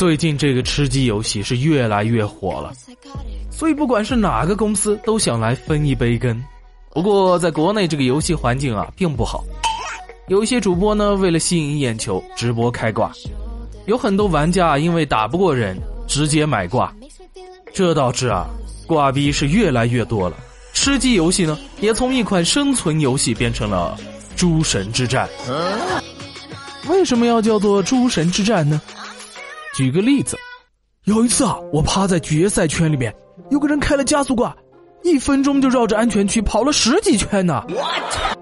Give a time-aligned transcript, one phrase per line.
[0.00, 2.72] 最近这个吃鸡游戏是越来越火了，
[3.50, 6.42] 所以不管是哪个公司都想来分一杯羹。
[6.94, 9.44] 不过在国内这个游戏环境啊并不好，
[10.28, 13.12] 有一些主播呢为了吸引眼球直播开挂，
[13.84, 16.90] 有很多玩家因为打不过人直接买挂，
[17.74, 18.48] 这导致啊
[18.86, 20.36] 挂逼是越来越多了。
[20.72, 23.98] 吃鸡游戏呢也从一款生存游戏变成了
[24.34, 25.28] 诸神之战。
[26.88, 28.80] 为什么要叫做诸神之战呢？
[29.80, 30.36] 举个例子，
[31.04, 33.10] 有一次啊，我趴在决赛圈里面，
[33.48, 34.54] 有个人开了加速挂，
[35.02, 37.64] 一分钟就绕着安全区跑了十几圈呢。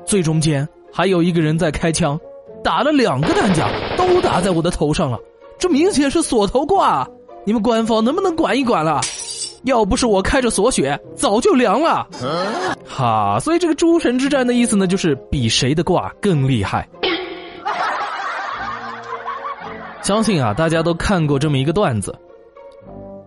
[0.04, 2.18] 最中间还有一个人在开枪，
[2.64, 5.16] 打了两个弹夹，都打在我的头上了。
[5.60, 7.08] 这明显是锁头挂，
[7.46, 9.00] 你们官方能不能管一管了？
[9.62, 12.04] 要不是我开着锁血，早就凉了。
[12.84, 16.88] 哈，所以这个诸神之战的意思呢，就是比谁的挂更厉害。
[20.08, 22.18] 相信啊，大家都看过这么一个段子。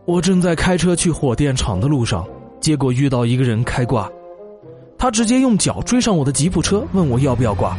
[0.05, 2.25] 我正在开车去火电厂的路上，
[2.59, 4.09] 结果遇到一个人开挂，
[4.97, 7.77] 他直接用脚追上我的吉普车，问我要不要挂。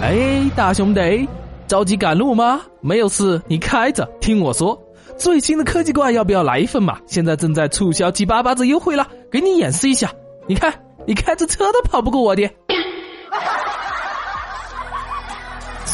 [0.00, 1.28] 哎，大兄弟，
[1.66, 2.60] 着急赶路吗？
[2.80, 4.80] 没有事，你开着，听我说，
[5.16, 6.98] 最新的科技挂要不要来一份嘛？
[7.06, 10.08] 现在正在促销七八八折优惠了，给你演示一下。
[10.46, 10.72] 你看，
[11.04, 12.48] 你开着车都跑不过我的。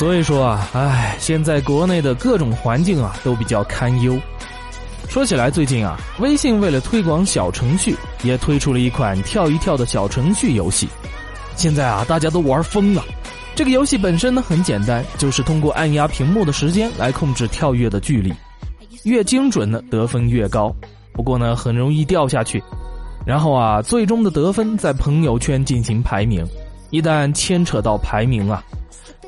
[0.01, 4.19] 所以说啊，唉，现在国内的各种环境啊都比较堪忧。
[5.11, 10.89] 说起来，最近啊，微信为了推广小程序，也推出了一款跳一跳的小程序游戏。
[11.55, 13.05] 现在啊，大家都玩疯了。
[13.55, 18.33] 这个游戏本身呢很简单，就是通过按压屏幕的时间来控制跳跃的距离，
[19.05, 20.75] 越精准呢得分越高。
[21.13, 22.63] 不过呢，很容易掉下去。
[23.27, 26.43] 然后啊，最终的得分在朋友圈进行排名，
[26.91, 28.63] 一旦牵扯到排名啊。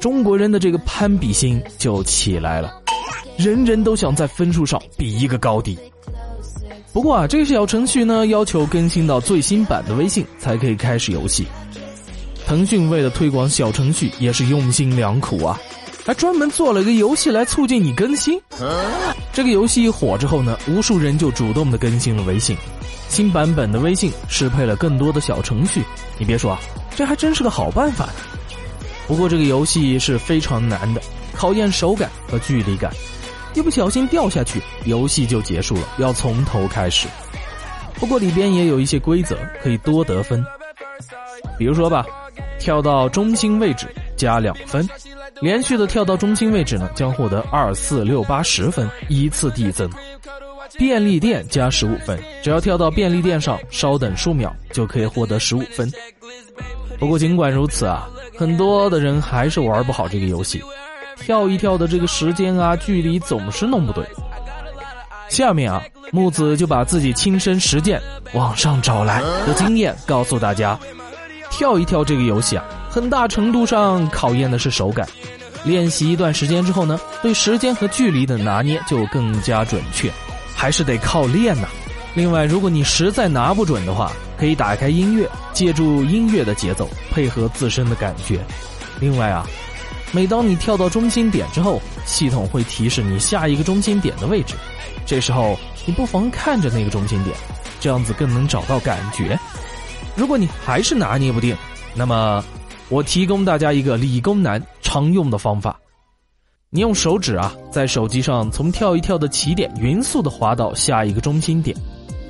[0.00, 2.74] 中国人的这个攀比心就起来了，
[3.36, 5.78] 人人都想在分数上比一个高低。
[6.92, 11.46] 不过啊，这个小程序呢要求更新到最新版的微信才可以开始游戏。
[12.44, 15.58] 腾讯为了推广小程序也是用心良苦啊，
[16.04, 18.38] 还专门做了个游戏来促进你更新。
[19.32, 22.56] 这个游戏一火之后呢，无数人就主动的更新了微信。
[23.08, 25.82] 新版本的微信适配了更多的小程序，
[26.18, 26.60] 你别说啊，
[26.94, 28.12] 这还真是个好办法呢。
[29.06, 31.00] 不过这个游戏是非常难的，
[31.34, 32.92] 考验手感和距离感，
[33.54, 37.08] 一不小心掉下去，游戏就结束了，要从头开始。
[37.96, 40.44] 不过里边也有一些规则，可以多得分。
[41.58, 42.06] 比如说吧，
[42.58, 43.86] 跳到中心位置
[44.16, 44.88] 加两分，
[45.40, 49.90] 连续的跳到中心位置呢，将获得二四六八十分，依次递增。
[50.78, 55.92] 便利店加十五分，只要跳到便利店上，稍等数秒就可以获得十五分。
[57.02, 58.08] 不过尽管如此啊。
[58.38, 60.62] 很多的人还是玩不好这个游戏，
[61.16, 64.06] 跳一跳的这个时间啊，距离总是弄不对。
[65.28, 65.82] 下面啊，
[66.12, 68.00] 木子就把自己亲身实践、
[68.34, 70.78] 网上找来的经验告诉大家：
[71.50, 75.04] 跳一跳这个游戏啊，很大程度上考验的是手感。
[75.64, 80.08] 练习一段时间之后呢，对时间和距离的拿捏就更加准确，
[80.54, 81.66] 还是得靠练呐。
[82.14, 88.40] 另外，如果你实在拿不准的话，可以打开音乐，借助音乐的节奏配合自身的感觉。
[88.98, 89.46] 另外啊，
[90.10, 94.56] 每当你跳到中心点之后，系统会提示你下一个中心点的位置。
[95.06, 97.36] 这时候你不妨看着那个中心点，
[97.78, 99.38] 这样子更能找到感觉。
[100.16, 101.56] 如果你还是拿捏不定，
[101.94, 102.44] 那么
[102.88, 105.78] 我提供大家一个理工男常用的方法：
[106.68, 111.76] 你用手指啊，在手机上从跳一跳的起点匀速的滑到下一个中心点。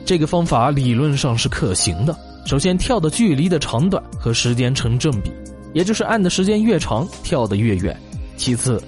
[0.04, 2.16] 这个方法理论上是可行的。
[2.44, 5.30] 首先，跳的距离的长短和时间成正比，
[5.72, 7.96] 也就是按的时间越长，跳得越远。
[8.36, 8.82] 其次，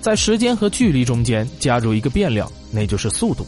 [0.00, 3.44] 在时间和距离中间加入一个变量，那就是速度，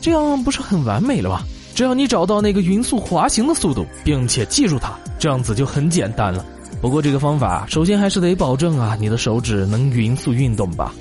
[0.00, 1.42] 这样不是很完美了吗？
[1.74, 6.44] 只要你找到那个匀速滑行的速度，并且记住它，这样子就很简单了。
[6.80, 10.94] 不过这个方法首先还是得保证啊，你的手指能匀速运动吧。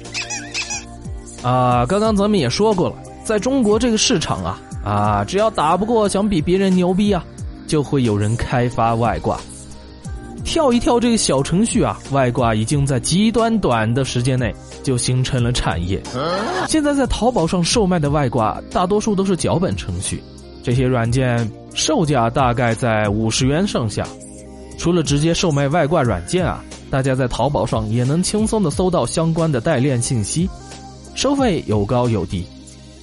[1.44, 4.60] 啊，刚刚咱们也说过了，在中国这个市场啊。
[4.84, 7.24] 啊，只要打不过，想比别人牛逼啊，
[7.68, 9.40] 就会有人开发外挂。
[10.44, 16.02] 跳一跳这个小程序啊，外挂已经在极端短的时间内就形成了产业。
[16.68, 20.22] 现在在淘宝上售卖的外挂，大多数都是脚本程序，
[20.64, 24.06] 这些软件售价大概在五十元上下。
[24.80, 30.50] 除了直接售卖外挂软件啊，大家在淘宝上也能轻松的搜到相关的代练信息，
[31.14, 32.44] 收费有高有低。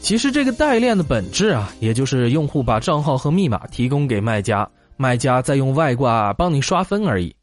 [0.00, 4.66] 其实这个代练的本质啊，也就是用户把账号和密码提供给卖家，
[4.96, 7.34] 卖家再用外挂帮你刷分而已。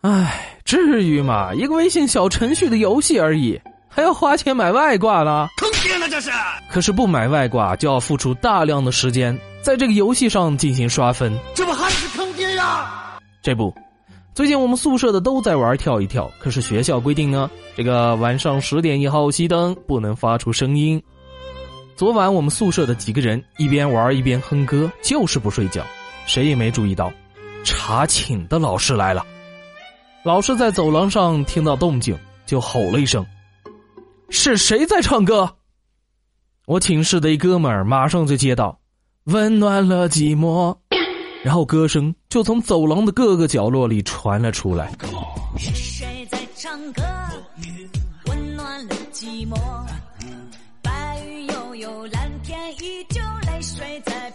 [0.00, 1.54] 唉，至于吗？
[1.54, 5.48] 一个微信小程序的游戏而已，还要花钱买外挂了？
[5.58, 6.30] 坑爹呢这是。
[6.70, 13.18] 可是不买外挂就要付出大量的时间在这个游戏上进行刷分，这不还是坑爹呀？
[13.42, 13.72] 这不，
[14.34, 21.00] 最近我们宿舍的都在玩跳一跳，可是学校规定呢，这个晚上十点以后熄灯，不能发出声音。
[22.00, 25.84] 昨晚我们宿舍的几个人一边玩一边哼歌，就是不睡觉，
[26.24, 27.12] 谁也没注意到，
[27.62, 29.22] 查寝的老师来了。
[30.22, 33.22] 老师在走廊上听到动静，就吼了一声
[34.30, 35.54] ：“是谁在唱歌？”
[36.64, 38.80] 我寝室的一哥们儿马上就接到
[39.28, 40.74] ：“温暖了寂寞。
[41.44, 44.90] ”然后歌声就从走廊的各个角落里传了出来。
[45.58, 47.02] 是谁在唱歌？
[48.24, 49.79] 温暖了寂寞。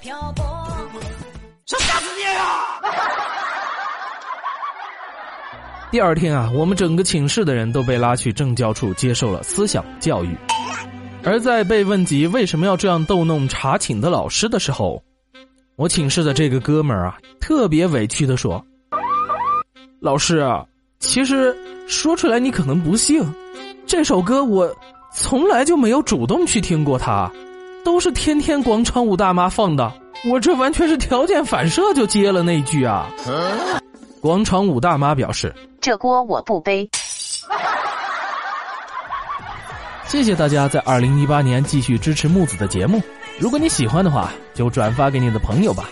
[0.06, 0.46] 漂泊。
[1.66, 2.80] 想吓死你呀！
[5.90, 10.38] 第二天啊，我们整个寝室的人都被拉去政教处接受了思想教育。
[11.24, 15.02] 而在被问及为什么要这样逗弄查寝的老师的时候，
[15.76, 18.64] 我寝室的这个哥们儿啊，特别委屈的说
[20.00, 20.64] ：“老师啊，
[21.00, 23.24] 其实说出来你可能不信，
[23.88, 24.72] 这首歌我
[25.12, 27.28] 从来就没有主动去听过它。”
[27.86, 29.94] 都是天天广场舞大妈放的，
[30.28, 33.08] 我这完全是条件反射就接了那句啊！
[34.20, 36.90] 广场舞大妈表示：“这锅我不背。”
[40.08, 43.00] 谢谢大家在二零一八年继续支持木子的节目，
[43.38, 45.86] 如果你喜欢的话，就转发给你的朋友吧。